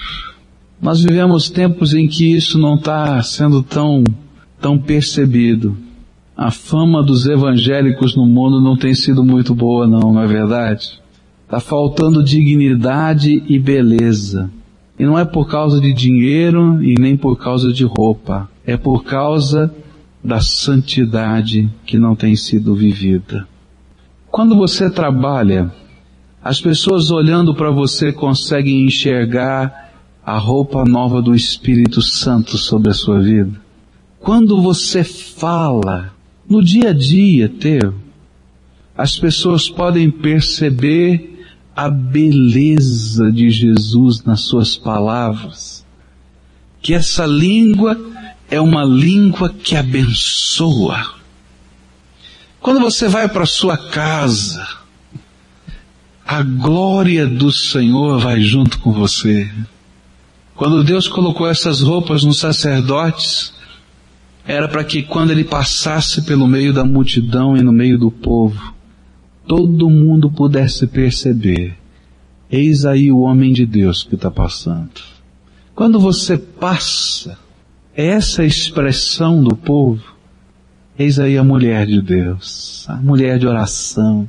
Nós 0.82 1.04
vivemos 1.04 1.50
tempos 1.50 1.94
em 1.94 2.08
que 2.08 2.34
isso 2.34 2.58
não 2.58 2.76
está 2.76 3.22
sendo 3.22 3.62
tão, 3.62 4.04
tão 4.60 4.80
percebido. 4.80 5.78
A 6.36 6.50
fama 6.50 7.04
dos 7.04 7.26
evangélicos 7.26 8.16
no 8.16 8.26
mundo 8.26 8.62
não 8.62 8.76
tem 8.76 8.94
sido 8.94 9.24
muito 9.24 9.54
boa 9.54 9.86
não, 9.86 10.14
não 10.14 10.22
é 10.22 10.28
verdade? 10.28 11.02
Está 11.44 11.60
faltando 11.60 12.24
dignidade 12.24 13.44
e 13.48 13.60
beleza. 13.60 14.50
E 14.98 15.04
não 15.04 15.20
é 15.20 15.26
por 15.26 15.48
causa 15.48 15.82
de 15.82 15.94
dinheiro 15.94 16.82
e 16.82 16.96
nem 17.00 17.18
por 17.18 17.38
causa 17.38 17.74
de 17.74 17.84
roupa. 17.84 18.50
É 18.66 18.78
por 18.78 19.04
causa 19.04 19.74
da 20.24 20.40
santidade 20.40 21.70
que 21.86 21.98
não 21.98 22.16
tem 22.16 22.36
sido 22.36 22.76
vivida. 22.76 23.48
Quando 24.30 24.56
você 24.56 24.90
trabalha, 24.90 25.72
as 26.44 26.62
pessoas 26.62 27.12
olhando 27.12 27.54
para 27.54 27.70
você 27.70 28.14
conseguem 28.14 28.86
enxergar 28.86 29.92
a 30.26 30.38
roupa 30.38 30.86
nova 30.86 31.22
do 31.22 31.36
Espírito 31.36 32.02
Santo 32.02 32.58
sobre 32.58 32.92
a 32.92 32.94
sua 32.94 33.20
vida. 33.20 33.60
Quando 34.20 34.62
você 34.62 35.04
fala, 35.04 36.14
no 36.52 36.62
dia 36.62 36.90
a 36.90 36.94
dia 36.94 37.48
teu, 37.48 37.96
as 38.98 39.18
pessoas 39.18 39.70
podem 39.70 40.12
perceber 40.12 41.46
a 41.74 41.90
beleza 41.90 43.32
de 43.32 43.50
Jesus 43.50 44.22
nas 44.26 44.42
suas 44.42 44.76
palavras, 44.76 45.86
que 46.82 46.94
essa 46.94 47.26
língua 47.26 47.98
é 48.50 48.60
uma 48.60 48.84
língua 48.84 49.48
que 49.48 49.78
abençoa. 49.78 51.16
Quando 52.60 52.82
você 52.82 53.08
vai 53.08 53.30
para 53.30 53.46
sua 53.46 53.78
casa, 53.78 54.68
a 56.28 56.44
glória 56.44 57.26
do 57.26 57.50
Senhor 57.50 58.20
vai 58.20 58.42
junto 58.42 58.78
com 58.80 58.92
você. 58.92 59.50
Quando 60.54 60.84
Deus 60.84 61.08
colocou 61.08 61.48
essas 61.48 61.82
roupas 61.82 62.26
nos 62.26 62.40
sacerdotes, 62.40 63.54
era 64.46 64.68
para 64.68 64.84
que 64.84 65.04
quando 65.04 65.32
ele 65.32 65.44
passasse 65.44 66.24
pelo 66.24 66.48
meio 66.48 66.74
da 66.74 66.84
multidão 66.84 67.56
e 67.56 67.62
no 67.62 67.72
meio 67.72 67.98
do 67.98 68.10
povo, 68.10 68.74
todo 69.48 69.90
mundo 69.90 70.32
pudesse 70.32 70.88
perceber, 70.88 71.78
eis 72.50 72.86
aí 72.86 73.12
o 73.12 73.20
homem 73.20 73.54
de 73.54 73.66
Deus 73.66 74.04
que 74.04 74.16
está 74.16 74.32
passando. 74.32 75.02
Quando 75.76 76.00
você 76.00 76.38
passa 76.38 77.38
essa 77.96 78.44
expressão 78.44 79.44
do 79.44 79.56
povo, 79.56 80.04
eis 80.98 81.20
aí 81.20 81.38
a 81.38 81.44
mulher 81.44 81.86
de 81.86 82.02
Deus, 82.02 82.86
a 82.90 82.96
mulher 82.98 83.38
de 83.38 83.48
oração, 83.48 84.28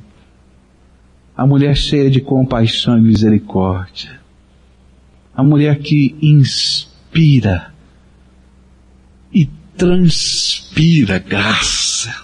a 1.37 1.47
mulher 1.47 1.77
cheia 1.77 2.11
de 2.11 2.21
compaixão 2.21 2.99
e 2.99 3.03
misericórdia, 3.03 4.21
a 5.35 5.43
mulher 5.43 5.79
que 5.79 6.15
inspira 6.21 7.73
e 9.33 9.49
transpira 9.77 11.19
graça. 11.19 12.15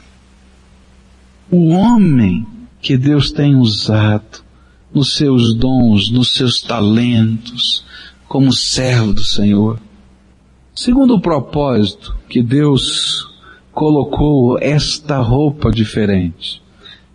O 1.51 1.69
homem 1.69 2.47
que 2.81 2.97
Deus 2.97 3.31
tem 3.31 3.57
usado 3.57 4.43
nos 4.93 5.15
seus 5.17 5.55
dons, 5.55 6.11
nos 6.11 6.35
seus 6.35 6.61
talentos, 6.61 7.85
como 8.27 8.53
servo 8.53 9.15
do 9.15 9.25
Senhor. 9.25 9.81
Segundo 10.75 11.15
o 11.15 11.21
propósito 11.21 12.17
que 12.29 12.43
Deus 12.43 13.27
colocou 13.73 14.59
esta 14.61 15.19
roupa 15.21 15.71
diferente. 15.71 16.63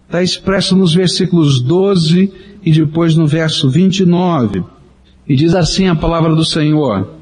Está 0.05 0.21
expresso 0.21 0.75
nos 0.75 0.93
versículos 0.93 1.59
12 1.59 2.31
e 2.63 2.71
depois 2.71 3.15
no 3.15 3.27
verso 3.27 3.69
29. 3.69 4.63
E 5.27 5.35
diz 5.35 5.55
assim 5.55 5.87
a 5.87 5.95
palavra 5.95 6.35
do 6.35 6.45
Senhor. 6.45 7.13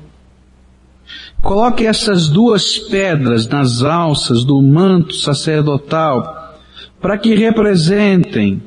Coloque 1.42 1.86
essas 1.86 2.30
duas 2.30 2.78
pedras 2.78 3.48
nas 3.48 3.82
alças 3.82 4.44
do 4.44 4.62
manto 4.62 5.16
sacerdotal 5.16 6.56
para 7.02 7.18
que 7.18 7.34
representem 7.34 8.62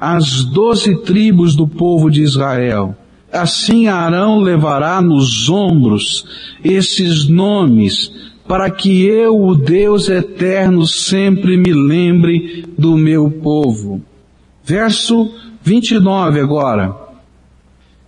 as 0.00 0.42
doze 0.42 0.96
tribos 1.02 1.54
do 1.54 1.68
povo 1.68 2.10
de 2.10 2.22
Israel. 2.22 2.96
Assim 3.30 3.88
Arão 3.88 4.40
levará 4.40 5.00
nos 5.00 5.48
ombros 5.48 6.26
esses 6.64 7.28
nomes 7.28 8.10
para 8.48 8.70
que 8.70 9.04
eu, 9.04 9.40
o 9.40 9.54
Deus 9.54 10.08
eterno, 10.08 10.86
sempre 10.86 11.56
me 11.56 11.72
lembre 11.72 12.66
do 12.76 12.96
meu 12.96 13.30
povo. 13.30 14.02
Verso 14.64 15.30
29 15.62 16.40
agora. 16.40 16.96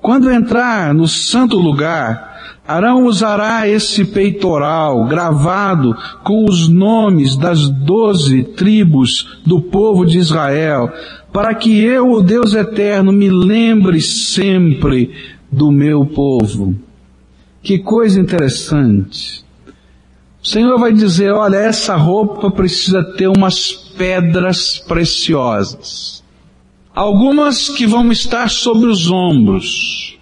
Quando 0.01 0.31
entrar 0.31 0.93
no 0.93 1.07
santo 1.07 1.57
lugar, 1.57 2.34
Arão 2.67 3.05
usará 3.05 3.69
esse 3.69 4.07
peitoral 4.07 5.05
gravado 5.05 5.95
com 6.23 6.47
os 6.49 6.67
nomes 6.67 7.37
das 7.37 7.69
doze 7.69 8.43
tribos 8.43 9.39
do 9.45 9.61
povo 9.61 10.07
de 10.07 10.17
Israel, 10.17 10.91
para 11.31 11.55
que 11.55 11.79
eu, 11.79 12.11
o 12.11 12.23
Deus 12.23 12.55
eterno, 12.55 13.13
me 13.13 13.29
lembre 13.29 14.01
sempre 14.01 15.13
do 15.53 15.71
meu 15.71 16.07
povo. 16.07 16.75
Que 17.63 17.79
coisa 17.79 18.19
interessante. 18.19 19.45
O 20.43 20.47
Senhor 20.47 20.79
vai 20.79 20.93
dizer, 20.93 21.33
olha, 21.33 21.57
essa 21.57 21.97
roupa 21.97 22.51
precisa 22.51 23.03
ter 23.03 23.29
umas 23.29 23.73
pedras 23.73 24.79
preciosas. 24.79 26.25
Algumas 26.95 27.69
que 27.69 27.87
vão 27.87 28.11
estar 28.11 28.49
sobre 28.49 28.89
os 28.89 29.11
ombros 29.11 30.14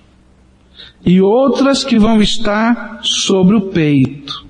e 1.05 1.21
outras 1.21 1.85
que 1.85 1.99
vão 1.99 2.23
estar 2.23 3.01
sobre 3.03 3.57
o 3.57 3.63
peito. 3.63 4.47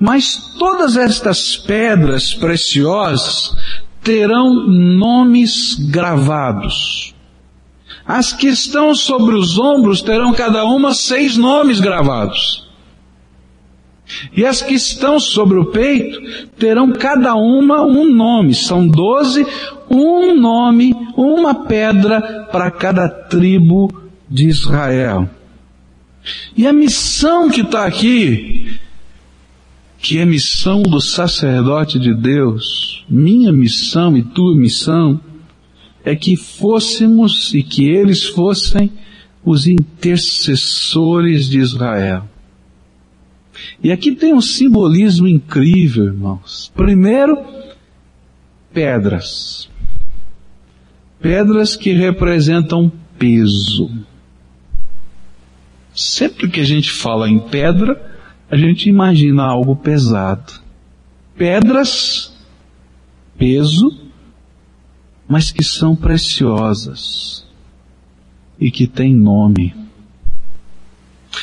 Mas 0.00 0.54
todas 0.58 0.96
estas 0.96 1.56
pedras 1.56 2.34
preciosas 2.34 3.54
terão 4.02 4.66
nomes 4.66 5.74
gravados. 5.74 7.14
As 8.06 8.32
que 8.32 8.46
estão 8.46 8.94
sobre 8.94 9.34
os 9.34 9.58
ombros 9.58 10.00
terão 10.00 10.32
cada 10.32 10.64
uma 10.64 10.94
seis 10.94 11.36
nomes 11.36 11.80
gravados. 11.80 12.66
E 14.32 14.46
as 14.46 14.62
que 14.62 14.74
estão 14.74 15.18
sobre 15.18 15.58
o 15.58 15.66
peito 15.66 16.20
terão 16.56 16.92
cada 16.92 17.34
uma 17.34 17.82
um 17.82 18.08
nome. 18.08 18.54
São 18.54 18.86
doze, 18.86 19.44
um 19.90 20.38
nome, 20.40 20.94
uma 21.16 21.66
pedra 21.66 22.46
para 22.52 22.70
cada 22.70 23.08
tribo 23.08 24.05
de 24.28 24.48
Israel. 24.48 25.28
E 26.56 26.66
a 26.66 26.72
missão 26.72 27.48
que 27.48 27.60
está 27.60 27.86
aqui, 27.86 28.78
que 29.98 30.18
é 30.18 30.24
missão 30.24 30.82
do 30.82 31.00
sacerdote 31.00 31.98
de 31.98 32.14
Deus, 32.14 33.04
minha 33.08 33.52
missão 33.52 34.16
e 34.16 34.22
tua 34.22 34.56
missão, 34.56 35.20
é 36.04 36.14
que 36.14 36.36
fôssemos 36.36 37.52
e 37.54 37.62
que 37.62 37.88
eles 37.88 38.24
fossem 38.24 38.92
os 39.44 39.66
intercessores 39.66 41.48
de 41.48 41.58
Israel. 41.58 42.28
E 43.82 43.90
aqui 43.90 44.12
tem 44.12 44.34
um 44.34 44.40
simbolismo 44.40 45.26
incrível, 45.26 46.06
irmãos. 46.06 46.70
Primeiro, 46.74 47.38
pedras. 48.72 49.68
Pedras 51.20 51.76
que 51.76 51.92
representam 51.92 52.92
peso. 53.18 53.90
Sempre 55.96 56.50
que 56.50 56.60
a 56.60 56.64
gente 56.64 56.90
fala 56.90 57.26
em 57.26 57.38
pedra, 57.38 58.20
a 58.50 58.56
gente 58.56 58.86
imagina 58.86 59.44
algo 59.44 59.74
pesado. 59.74 60.52
Pedras, 61.34 62.36
peso, 63.38 63.98
mas 65.26 65.50
que 65.50 65.64
são 65.64 65.96
preciosas 65.96 67.46
e 68.60 68.70
que 68.70 68.86
têm 68.86 69.14
nome. 69.14 69.74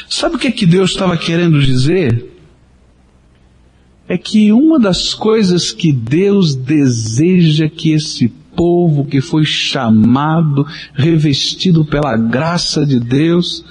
Sabe 0.07 0.36
o 0.36 0.39
que, 0.39 0.48
é 0.48 0.51
que 0.51 0.67
Deus 0.67 0.91
estava 0.91 1.17
querendo 1.17 1.60
dizer? 1.60 2.31
É 4.07 4.19
que 4.19 4.51
uma 4.51 4.79
das 4.79 5.15
coisas 5.15 5.72
que 5.72 5.91
Deus 5.91 6.53
deseja 6.53 7.67
que 7.67 7.91
esse 7.91 8.27
povo 8.55 9.05
que 9.05 9.19
foi 9.19 9.45
chamado, 9.45 10.63
revestido 10.93 11.83
pela 11.83 12.15
graça 12.15 12.86
de 12.86 13.00
Deus, 13.00 13.65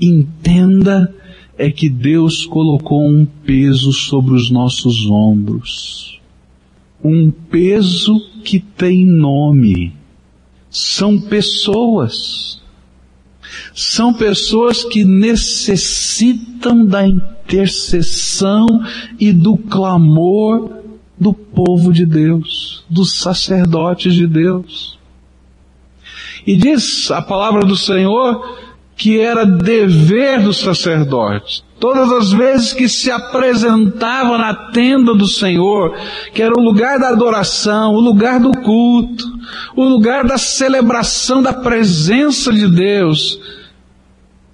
entenda 0.00 1.12
é 1.56 1.70
que 1.70 1.88
Deus 1.88 2.44
colocou 2.46 3.06
um 3.06 3.24
peso 3.24 3.92
sobre 3.92 4.34
os 4.34 4.50
nossos 4.50 5.08
ombros. 5.08 6.20
Um 7.02 7.30
peso 7.30 8.18
que 8.42 8.58
tem 8.58 9.04
nome. 9.06 9.92
São 10.70 11.20
pessoas. 11.20 12.60
São 13.74 14.12
pessoas 14.12 14.84
que 14.84 15.04
necessitam 15.04 16.84
da 16.84 17.06
intercessão 17.06 18.66
e 19.20 19.32
do 19.32 19.56
clamor 19.56 20.82
do 21.18 21.32
povo 21.32 21.92
de 21.92 22.04
Deus, 22.04 22.84
dos 22.90 23.20
sacerdotes 23.20 24.14
de 24.14 24.26
Deus. 24.26 24.98
E 26.46 26.56
diz 26.56 27.10
a 27.10 27.22
palavra 27.22 27.64
do 27.64 27.76
Senhor 27.76 28.63
que 28.96 29.18
era 29.18 29.44
dever 29.44 30.42
do 30.42 30.52
sacerdote. 30.52 31.64
Todas 31.80 32.10
as 32.12 32.32
vezes 32.32 32.72
que 32.72 32.88
se 32.88 33.10
apresentava 33.10 34.38
na 34.38 34.54
tenda 34.54 35.14
do 35.14 35.26
Senhor, 35.26 35.96
que 36.32 36.42
era 36.42 36.54
o 36.54 36.62
lugar 36.62 36.98
da 36.98 37.08
adoração, 37.08 37.92
o 37.92 38.00
lugar 38.00 38.40
do 38.40 38.52
culto, 38.52 39.24
o 39.76 39.84
lugar 39.84 40.24
da 40.24 40.38
celebração 40.38 41.42
da 41.42 41.52
presença 41.52 42.52
de 42.52 42.68
Deus, 42.68 43.38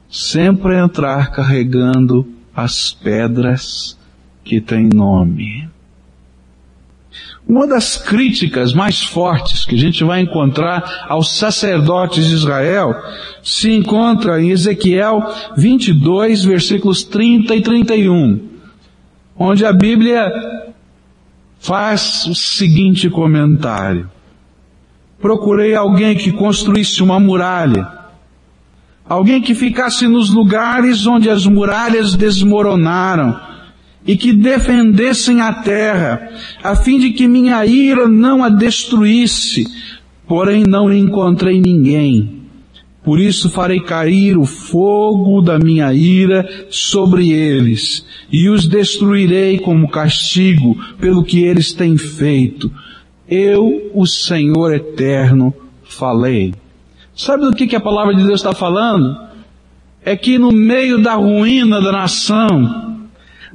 sempre 0.08 0.76
entrar 0.76 1.30
carregando 1.30 2.26
as 2.56 2.92
pedras 2.92 3.96
que 4.42 4.60
têm 4.60 4.88
nome. 4.92 5.68
Uma 7.50 7.66
das 7.66 7.96
críticas 7.96 8.72
mais 8.72 9.02
fortes 9.02 9.64
que 9.64 9.74
a 9.74 9.78
gente 9.78 10.04
vai 10.04 10.20
encontrar 10.20 11.04
aos 11.08 11.36
sacerdotes 11.36 12.24
de 12.24 12.34
Israel 12.34 12.94
se 13.42 13.72
encontra 13.72 14.40
em 14.40 14.50
Ezequiel 14.50 15.20
22, 15.56 16.44
versículos 16.44 17.02
30 17.02 17.56
e 17.56 17.60
31, 17.60 18.40
onde 19.36 19.66
a 19.66 19.72
Bíblia 19.72 20.30
faz 21.58 22.24
o 22.26 22.36
seguinte 22.36 23.10
comentário. 23.10 24.08
Procurei 25.20 25.74
alguém 25.74 26.14
que 26.14 26.30
construísse 26.30 27.02
uma 27.02 27.18
muralha, 27.18 27.84
alguém 29.08 29.42
que 29.42 29.56
ficasse 29.56 30.06
nos 30.06 30.30
lugares 30.30 31.04
onde 31.04 31.28
as 31.28 31.44
muralhas 31.46 32.14
desmoronaram, 32.14 33.49
e 34.06 34.16
que 34.16 34.32
defendessem 34.32 35.40
a 35.40 35.52
terra, 35.52 36.30
a 36.62 36.74
fim 36.74 36.98
de 36.98 37.10
que 37.10 37.28
minha 37.28 37.64
ira 37.66 38.08
não 38.08 38.42
a 38.42 38.48
destruísse, 38.48 39.66
porém 40.26 40.64
não 40.66 40.92
encontrei 40.92 41.60
ninguém. 41.60 42.40
Por 43.02 43.18
isso 43.18 43.48
farei 43.48 43.80
cair 43.80 44.36
o 44.36 44.44
fogo 44.44 45.40
da 45.40 45.58
minha 45.58 45.92
ira 45.92 46.66
sobre 46.70 47.30
eles, 47.30 48.06
e 48.30 48.48
os 48.48 48.66
destruirei 48.68 49.58
como 49.58 49.88
castigo 49.88 50.76
pelo 50.98 51.24
que 51.24 51.42
eles 51.42 51.72
têm 51.72 51.96
feito. 51.96 52.70
Eu, 53.28 53.90
o 53.94 54.06
Senhor 54.06 54.74
eterno, 54.74 55.54
falei. 55.84 56.54
Sabe 57.14 57.44
do 57.44 57.54
que, 57.54 57.66
que 57.66 57.76
a 57.76 57.80
palavra 57.80 58.14
de 58.14 58.24
Deus 58.24 58.40
está 58.40 58.52
falando? 58.52 59.16
É 60.04 60.16
que 60.16 60.38
no 60.38 60.50
meio 60.50 60.98
da 61.02 61.14
ruína 61.14 61.80
da 61.80 61.92
nação, 61.92 62.89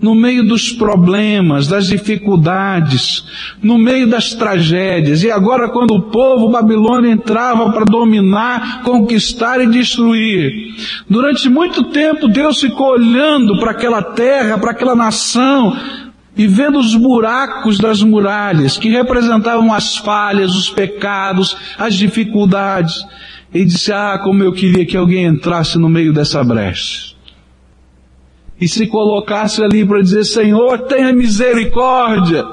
no 0.02 0.14
meio 0.14 0.46
dos 0.46 0.72
problemas, 0.72 1.68
das 1.68 1.88
dificuldades, 1.88 3.26
no 3.62 3.78
meio 3.78 4.08
das 4.08 4.34
tragédias. 4.34 5.24
E 5.24 5.32
agora 5.32 5.70
quando 5.70 5.92
o 5.92 6.02
povo 6.04 6.50
babilônio 6.50 7.12
entrava 7.12 7.72
para 7.72 7.86
dominar, 7.86 8.84
conquistar 8.84 9.62
e 9.62 9.68
destruir. 9.68 10.76
Durante 11.10 11.50
muito 11.50 11.86
tempo 11.86 12.28
Deus 12.28 12.60
ficou 12.60 12.92
olhando 12.92 13.58
para 13.60 13.72
aquela 13.72 14.02
terra, 14.02 14.58
para 14.58 14.72
aquela 14.72 14.96
nação, 14.96 15.76
e 16.38 16.48
vendo 16.48 16.78
os 16.78 16.94
buracos 16.96 17.80
das 17.80 18.04
muralhas, 18.04 18.78
que 18.78 18.90
representavam 18.90 19.74
as 19.74 19.96
falhas, 19.96 20.54
os 20.54 20.70
pecados, 20.70 21.56
as 21.78 21.96
dificuldades. 21.96 23.06
E 23.54 23.64
disse, 23.64 23.94
ah, 23.94 24.20
como 24.22 24.44
eu 24.44 24.52
queria 24.52 24.86
que 24.86 24.98
alguém 24.98 25.26
entrasse 25.26 25.78
no 25.78 25.88
meio 25.88 26.12
dessa 26.12 26.44
brecha 26.44 27.15
e 28.60 28.68
se 28.68 28.88
colocasse 28.88 29.64
ali 29.64 29.86
para 29.86 30.02
dizer, 30.02 30.24
Senhor, 30.24 30.80
tenha 30.84 31.12
misericórdia. 31.12 32.46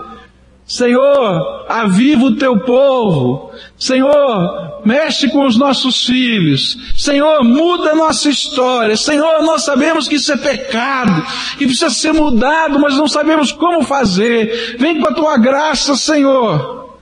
Senhor, 0.65 1.67
aviva 1.69 2.25
o 2.25 2.37
teu 2.37 2.59
povo. 2.61 3.51
Senhor, 3.77 4.81
mexe 4.85 5.29
com 5.29 5.45
os 5.45 5.57
nossos 5.57 6.07
filhos. 6.07 6.79
Senhor, 6.97 7.45
muda 7.45 7.91
a 7.91 7.95
nossa 7.95 8.29
história. 8.29 8.97
Senhor, 8.97 9.43
nós 9.43 9.65
sabemos 9.65 10.09
que 10.09 10.15
isso 10.17 10.33
é 10.33 10.37
pecado, 10.37 11.25
que 11.59 11.67
precisa 11.67 11.91
ser 11.91 12.13
mudado, 12.13 12.79
mas 12.81 12.97
não 12.97 13.07
sabemos 13.07 13.53
como 13.53 13.83
fazer. 13.83 14.77
Vem 14.79 15.01
com 15.01 15.09
a 15.09 15.15
tua 15.15 15.37
graça, 15.37 15.95
Senhor. 15.95 16.99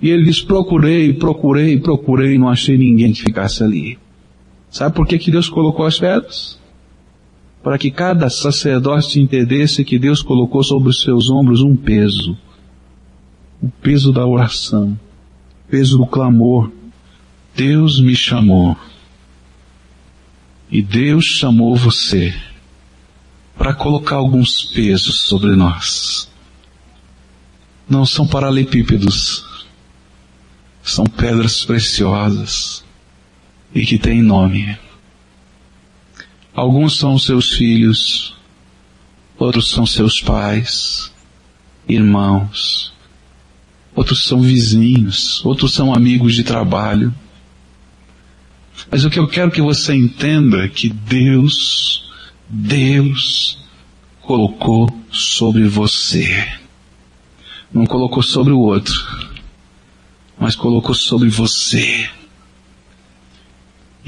E 0.00 0.10
ele 0.10 0.24
diz, 0.24 0.40
procurei, 0.40 1.12
procurei, 1.12 1.78
procurei, 1.78 2.38
não 2.38 2.48
achei 2.48 2.76
ninguém 2.76 3.12
que 3.12 3.22
ficasse 3.22 3.62
ali. 3.62 3.98
Sabe 4.70 4.94
por 4.94 5.06
que, 5.06 5.18
que 5.18 5.30
Deus 5.30 5.48
colocou 5.48 5.86
as 5.86 5.98
pedras? 5.98 6.57
Para 7.62 7.78
que 7.78 7.90
cada 7.90 8.30
sacerdote 8.30 9.20
entendesse 9.20 9.84
que 9.84 9.98
Deus 9.98 10.22
colocou 10.22 10.62
sobre 10.62 10.90
os 10.90 11.00
seus 11.00 11.30
ombros 11.30 11.60
um 11.62 11.76
peso, 11.76 12.36
o 13.60 13.68
peso 13.68 14.12
da 14.12 14.24
oração, 14.26 14.98
o 15.66 15.70
peso 15.70 15.98
do 15.98 16.06
clamor. 16.06 16.70
Deus 17.54 18.00
me 18.00 18.14
chamou. 18.14 18.76
E 20.70 20.80
Deus 20.80 21.24
chamou 21.24 21.74
você 21.74 22.34
para 23.56 23.74
colocar 23.74 24.16
alguns 24.16 24.64
pesos 24.64 25.26
sobre 25.26 25.56
nós. 25.56 26.30
Não 27.88 28.06
são 28.06 28.26
paralelepípedos, 28.26 29.44
são 30.82 31.04
pedras 31.04 31.64
preciosas 31.64 32.84
e 33.74 33.84
que 33.84 33.98
têm 33.98 34.22
nome. 34.22 34.78
Alguns 36.58 36.98
são 36.98 37.16
seus 37.16 37.52
filhos, 37.52 38.34
outros 39.38 39.70
são 39.70 39.86
seus 39.86 40.20
pais, 40.20 41.12
irmãos, 41.88 42.92
outros 43.94 44.24
são 44.24 44.40
vizinhos, 44.40 45.40
outros 45.44 45.72
são 45.72 45.94
amigos 45.94 46.34
de 46.34 46.42
trabalho. 46.42 47.14
Mas 48.90 49.04
o 49.04 49.10
que 49.10 49.20
eu 49.20 49.28
quero 49.28 49.52
que 49.52 49.62
você 49.62 49.94
entenda 49.94 50.64
é 50.64 50.68
que 50.68 50.88
Deus, 50.88 52.10
Deus 52.48 53.56
colocou 54.20 54.92
sobre 55.12 55.68
você. 55.68 56.44
Não 57.72 57.86
colocou 57.86 58.20
sobre 58.20 58.52
o 58.52 58.58
outro, 58.58 59.00
mas 60.36 60.56
colocou 60.56 60.92
sobre 60.92 61.28
você 61.28 62.10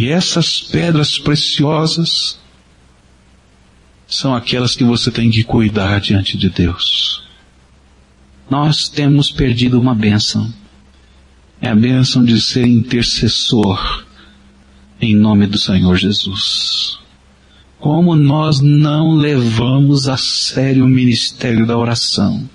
E 0.01 0.09
essas 0.09 0.63
pedras 0.63 1.19
preciosas 1.19 2.39
são 4.09 4.35
aquelas 4.35 4.75
que 4.75 4.83
você 4.83 5.11
tem 5.11 5.31
que 5.31 5.45
cuidar 5.45 6.01
diante 6.01 6.39
de 6.39 6.49
Deus. 6.49 7.23
Nós 8.49 8.89
temos 8.89 9.31
perdido 9.31 9.79
uma 9.79 9.95
bênção. 9.95 10.51
É 11.61 11.69
a 11.69 11.75
bênção 11.75 12.25
de 12.25 12.41
ser 12.41 12.67
intercessor 12.67 14.07
em 14.99 15.15
nome 15.15 15.47
do 15.47 15.59
Senhor 15.59 15.95
Jesus. 15.99 16.99
Como 17.79 18.17
nós 18.17 18.59
não 18.59 19.13
levamos 19.13 20.09
a 20.09 20.17
sério 20.17 20.87
o 20.87 20.89
ministério 20.89 21.67
da 21.67 21.77
oração. 21.77 22.49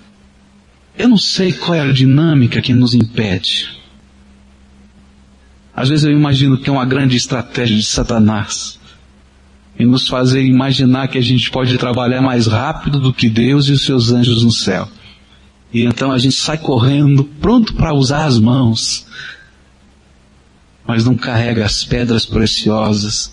Eu 0.98 1.08
não 1.10 1.16
sei 1.16 1.52
qual 1.52 1.74
é 1.74 1.80
a 1.80 1.92
dinâmica 1.92 2.60
que 2.60 2.74
nos 2.74 2.92
impede. 2.92 3.85
Às 5.76 5.90
vezes 5.90 6.06
eu 6.06 6.10
imagino 6.10 6.56
que 6.56 6.70
é 6.70 6.72
uma 6.72 6.86
grande 6.86 7.18
estratégia 7.18 7.76
de 7.76 7.82
Satanás 7.82 8.78
em 9.78 9.84
nos 9.84 10.08
fazer 10.08 10.42
imaginar 10.42 11.06
que 11.06 11.18
a 11.18 11.22
gente 11.22 11.50
pode 11.50 11.76
trabalhar 11.76 12.22
mais 12.22 12.46
rápido 12.46 12.98
do 12.98 13.12
que 13.12 13.28
Deus 13.28 13.68
e 13.68 13.72
os 13.72 13.84
seus 13.84 14.10
anjos 14.10 14.42
no 14.42 14.50
céu. 14.50 14.88
E 15.70 15.82
então 15.82 16.10
a 16.10 16.16
gente 16.16 16.34
sai 16.34 16.56
correndo, 16.56 17.24
pronto 17.24 17.74
para 17.74 17.92
usar 17.92 18.24
as 18.24 18.38
mãos, 18.38 19.06
mas 20.86 21.04
não 21.04 21.14
carrega 21.14 21.66
as 21.66 21.84
pedras 21.84 22.24
preciosas 22.24 23.30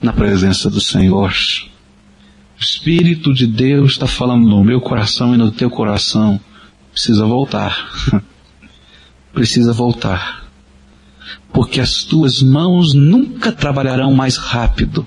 na 0.00 0.14
presença 0.14 0.70
do 0.70 0.80
Senhor. 0.80 1.34
O 2.58 2.62
Espírito 2.62 3.34
de 3.34 3.46
Deus 3.46 3.92
está 3.92 4.06
falando 4.06 4.48
no 4.48 4.64
meu 4.64 4.80
coração 4.80 5.34
e 5.34 5.36
no 5.36 5.52
teu 5.52 5.68
coração. 5.68 6.40
Precisa 6.90 7.26
voltar. 7.26 7.90
Precisa 9.34 9.74
voltar 9.74 10.41
porque 11.52 11.80
as 11.80 12.02
tuas 12.02 12.42
mãos 12.42 12.94
nunca 12.94 13.52
trabalharão 13.52 14.12
mais 14.12 14.36
rápido 14.36 15.06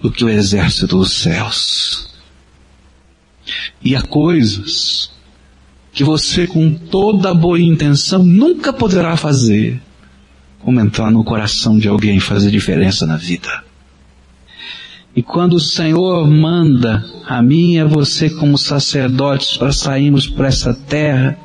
do 0.00 0.10
que 0.10 0.24
o 0.24 0.28
exército 0.28 0.98
dos 0.98 1.12
céus. 1.12 2.08
E 3.82 3.94
há 3.94 4.02
coisas 4.02 5.10
que 5.92 6.02
você, 6.02 6.46
com 6.46 6.72
toda 6.72 7.34
boa 7.34 7.60
intenção, 7.60 8.24
nunca 8.24 8.72
poderá 8.72 9.16
fazer, 9.16 9.80
como 10.60 10.80
entrar 10.80 11.10
no 11.10 11.24
coração 11.24 11.78
de 11.78 11.88
alguém 11.88 12.16
e 12.16 12.20
fazer 12.20 12.50
diferença 12.50 13.06
na 13.06 13.16
vida. 13.16 13.64
E 15.14 15.22
quando 15.22 15.54
o 15.54 15.60
Senhor 15.60 16.28
manda 16.28 17.04
a 17.26 17.42
mim 17.42 17.74
e 17.74 17.80
a 17.80 17.84
você 17.84 18.30
como 18.30 18.56
sacerdotes 18.56 19.56
para 19.56 19.72
sairmos 19.72 20.28
para 20.28 20.48
essa 20.48 20.72
terra, 20.72 21.38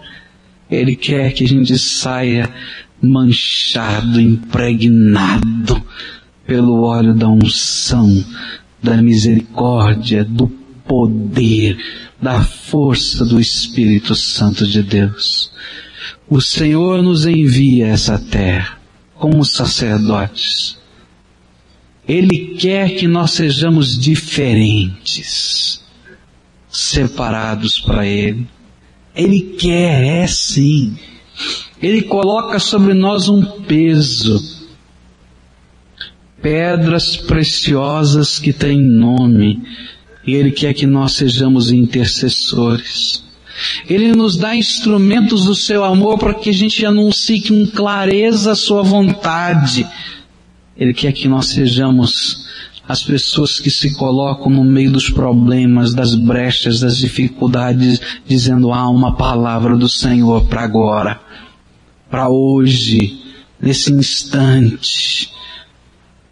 Ele 0.70 0.96
quer 0.96 1.34
que 1.34 1.44
a 1.44 1.48
gente 1.48 1.78
saia 1.78 2.50
manchado, 3.02 4.20
impregnado 4.20 5.82
pelo 6.46 6.84
óleo 6.84 7.14
da 7.14 7.28
unção, 7.28 8.24
da 8.82 9.02
misericórdia, 9.02 10.24
do 10.24 10.48
poder, 10.88 11.78
da 12.22 12.42
força 12.42 13.26
do 13.26 13.40
Espírito 13.40 14.16
Santo 14.16 14.66
de 14.66 14.84
Deus. 14.84 15.52
O 16.30 16.40
Senhor 16.42 17.02
nos 17.02 17.26
envia 17.26 17.88
essa 17.88 18.18
terra 18.18 18.80
como 19.16 19.44
sacerdotes. 19.44 20.78
Ele 22.08 22.56
quer 22.60 22.96
que 22.96 23.08
nós 23.08 23.32
sejamos 23.32 23.98
diferentes, 23.98 25.84
separados 26.70 27.80
para 27.80 28.06
Ele. 28.06 28.48
Ele 29.16 29.56
quer, 29.58 30.24
é 30.24 30.28
sim. 30.28 30.96
Ele 31.82 32.04
coloca 32.04 32.60
sobre 32.60 32.94
nós 32.94 33.28
um 33.28 33.44
peso. 33.44 34.66
Pedras 36.42 37.18
preciosas 37.18 38.40
que 38.40 38.54
têm 38.54 38.82
nome. 38.82 39.62
E 40.26 40.34
Ele 40.34 40.52
quer 40.52 40.74
que 40.74 40.86
nós 40.86 41.14
sejamos 41.14 41.72
intercessores. 41.72 43.24
Ele 43.90 44.12
nos 44.14 44.38
dá 44.38 44.56
instrumentos 44.56 45.46
do 45.46 45.56
seu 45.56 45.84
amor 45.84 46.18
para 46.18 46.34
que 46.34 46.50
a 46.50 46.54
gente 46.54 46.86
anuncie 46.86 47.42
com 47.42 47.66
clareza 47.68 48.52
a 48.52 48.56
sua 48.56 48.82
vontade. 48.82 49.88
Ele 50.78 50.94
quer 50.94 51.14
que 51.14 51.28
nós 51.28 51.48
sejamos 51.48 52.46
as 52.88 53.02
pessoas 53.02 53.60
que 53.60 53.70
se 53.70 53.96
colocam 53.96 54.50
no 54.50 54.64
meio 54.64 54.92
dos 54.92 55.10
problemas, 55.10 55.94
das 55.94 56.14
brechas, 56.14 56.82
das 56.82 56.98
dificuldades, 56.98 58.00
dizendo 58.28 58.72
há 58.72 58.80
ah, 58.80 58.90
uma 58.90 59.16
palavra 59.16 59.76
do 59.76 59.90
Senhor 59.90 60.46
para 60.46 60.64
agora 60.64 61.20
para 62.10 62.30
hoje, 62.30 63.20
nesse 63.62 63.92
instante. 63.92 65.32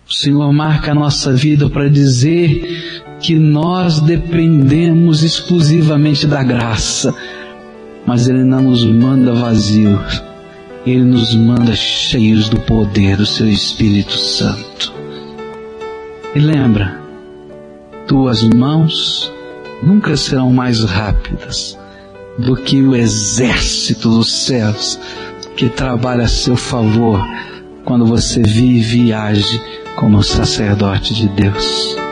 O 0.07 0.13
Senhor 0.13 0.51
marca 0.53 0.91
a 0.91 0.95
nossa 0.95 1.33
vida 1.33 1.69
para 1.69 1.89
dizer 1.89 3.03
que 3.19 3.35
nós 3.35 3.99
dependemos 3.99 5.23
exclusivamente 5.23 6.27
da 6.27 6.43
graça, 6.43 7.15
mas 8.05 8.27
Ele 8.27 8.43
não 8.43 8.61
nos 8.61 8.85
manda 8.85 9.33
vazios, 9.33 10.21
Ele 10.85 11.03
nos 11.03 11.33
manda 11.33 11.73
cheios 11.75 12.49
do 12.49 12.59
poder 12.59 13.17
do 13.17 13.25
Seu 13.25 13.47
Espírito 13.47 14.17
Santo. 14.17 14.93
E 16.35 16.39
lembra, 16.39 17.01
tuas 18.07 18.43
mãos 18.43 19.31
nunca 19.81 20.17
serão 20.17 20.51
mais 20.51 20.83
rápidas 20.83 21.77
do 22.37 22.55
que 22.55 22.81
o 22.81 22.95
exército 22.95 24.09
dos 24.09 24.31
céus 24.31 24.99
que 25.55 25.69
trabalha 25.69 26.23
a 26.23 26.27
seu 26.27 26.55
favor 26.55 27.19
quando 27.85 28.05
você 28.05 28.41
vive 28.41 29.05
e 29.05 29.13
age 29.13 29.61
como 29.95 30.23
sacerdote 30.23 31.13
de 31.13 31.27
Deus. 31.29 32.02